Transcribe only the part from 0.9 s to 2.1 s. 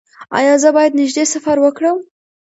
نږدې سفر وکړم؟